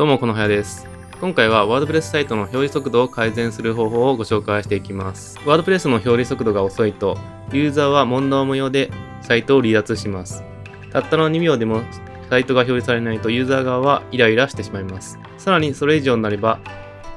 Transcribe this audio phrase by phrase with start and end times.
[0.00, 0.88] どうも、このはやです。
[1.20, 5.38] 今回はワードプレスサイトの表示速度を改善する方法をご紹介していきます。
[5.40, 7.18] WordPress の表示速度が遅いと、
[7.52, 8.90] ユーザーは問答無用で
[9.20, 10.42] サイトを離脱します。
[10.90, 11.82] たったの2秒でも
[12.30, 15.18] サイトが表示されないとユーザー側はイライラしてしまいます。
[15.36, 16.60] さらにそれ以上になれば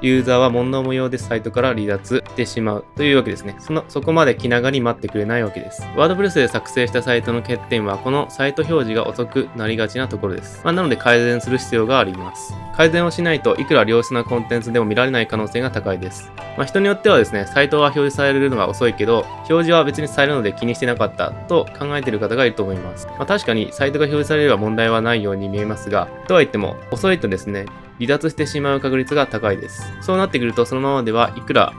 [0.00, 3.56] ユーザーは問答無用でサイトから離脱してしまうというわけですね。
[3.58, 5.82] その、そこまで気長に待ってくれないわけです。
[5.96, 10.60] WordPress で作成したサイトの欠点は、このサイト表示が遅くなりがちなところです。
[10.64, 12.54] まあ、なので改善する必要があります。
[12.76, 16.30] 改善をしないといくら良質なコンテンツでも見られない可能性が高いです。
[16.56, 23.08] まあ、人によってはですね、サイトは表示されるのが遅いけど、表示は別にされるので気にしてなかったと考えている方がいると思います。
[23.08, 27.66] まあ、確かにサイトが表示されれば問題はないように見えますが、とはいっても遅いとですね、
[27.98, 29.92] 離脱してしまう確率が高いです。
[30.00, 31.72] そうなってくると、そのままではいくら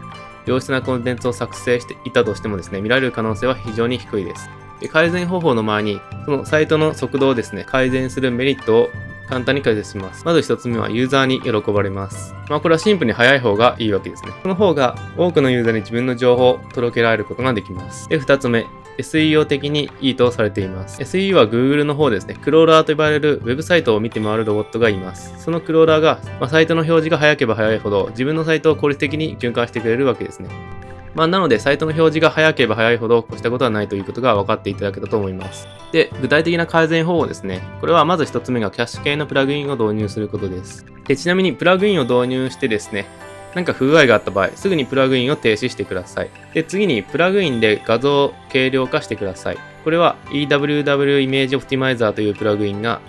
[0.46, 4.50] 良質なコンテンツを作成していたとしてもですね、見られる可能性は非常に低いです。
[4.80, 8.90] で改善方法の前に、そのサイトの速度をですね、改善するメリットを
[9.28, 10.26] 簡単に解説します。
[10.26, 12.34] まず一つ目はユーザーに喜ばれます。
[12.50, 14.32] まあこれはシンプルに早い方がいいわけですね。
[14.42, 18.10] その方が多くのユーザーに自分の情報を届けられることができます。
[18.10, 18.66] で、二つ目、
[19.00, 21.02] SEO 的にいいとされています。
[21.02, 25.34] SEO は Google の方ですね、クローラーと呼ばれるウェブサイトを見て回るロボットがいます。
[25.42, 30.50] そのクローラーが、まあ、サイトの表示が早ければ早いほど自分のサイトを効率的に循環してくれるわけですね。
[31.16, 35.68] まあ、なので、サイトの表示が早ければ早いほど越したことはないということが分かっていただけたと思います。
[35.92, 37.62] で、具体的な改善方法ですね。
[37.82, 40.86] これはまず1つ目がキャッシュ系のプラグインを導入することです。
[41.08, 43.08] で、ちなみにプラグインを導入してですね、
[43.56, 46.30] なんか不具合があった場合、すぐにプラグインを停止してください。
[46.54, 49.58] で、次にプラグインで画像を軽量化してください。
[49.84, 53.02] これは EWW イメージオプティマイザーというプラグインが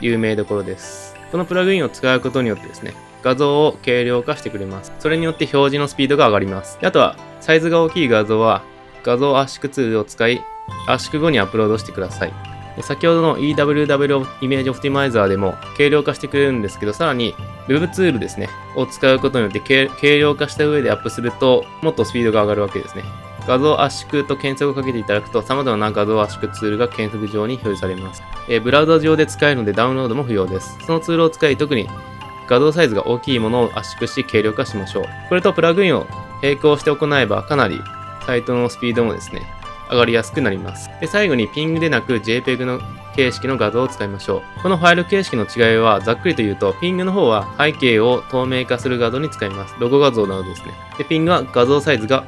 [0.00, 1.16] 有名どころです。
[1.32, 4.92] このプラグインを使うことによってですね、画像を軽量化してくれます。
[4.98, 6.78] それによって表示のスピードが上がります。
[6.82, 8.62] あとは、サイズが大きい画像は
[9.02, 10.42] 画像圧縮ツールを使い、
[10.86, 12.51] 圧縮後にアップロードしてください。
[12.80, 17.34] 先ほどの EWW イメージオプティマイザーでも軽量化してくれるんですけど、さらに
[17.68, 23.04] Web ツールですね、を使うことによって軽量化した上でアップすると、もっとスピードが上がるわけですね。
[23.46, 28.22] 画像圧縮と検索をかけていただくと、様々な画像圧縮ツールが検索上に表示されます。
[28.48, 30.78] えー、ブラウザ上で使えるのでダウンロードも不要です。
[30.86, 31.88] そのツールを使い、特に
[32.48, 35.04] 画像サイズが大きいものを圧縮し軽量化しましょう。
[35.28, 36.06] これとプラグインを
[36.42, 37.80] 並行して行えばかなり
[38.26, 39.42] サイトのスピードもですね、
[39.90, 40.90] 上がりやすくなります。
[41.00, 42.80] で、最後にピングでなく JPEG の
[43.14, 44.62] 形式の画像を使いましょう。
[44.62, 49.74] このファイル形式の違いはざっくりと言うと、ピングの方は背景を透明化する画像に使います。
[49.78, 50.72] ロゴ画像などですね。
[50.98, 52.24] で、ピングは画像サイズが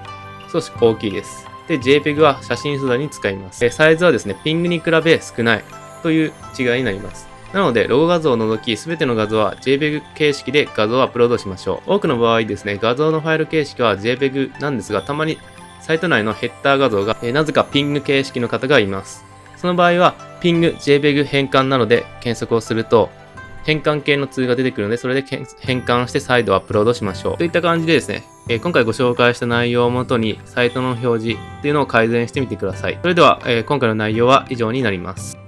[0.52, 1.46] 少し大きいです。
[1.68, 3.60] で、JPEG は写真素材に使います。
[3.60, 5.64] で、サイズはですね、ピングに比べ少ない
[6.02, 7.26] という違いになります。
[7.54, 11.94] なので、ロゴ画像を除き、すべての画像は JPEG 形式で画像をアップロードしましょう。
[11.94, 15.38] 多くの場合ですね、画像のファイル形式は JPEG なんですが、たまに
[15.84, 19.22] サイト内のヘッダー画像が、えー、なぜかピング形式の方がいます。
[19.58, 23.10] その場合は、ピング JPEG 変換なので検索をすると、
[23.64, 25.22] 変換系のツールが出てくるので、それで
[25.60, 27.36] 変換して再度アップロードしましょう。
[27.36, 32.98] といった感じでですね、えー、今回ご紹介した内容をもとに、サイトの表示っていうのを改善してみてください。
[33.02, 35.43] それでは、えー、今回の内容は以上になります。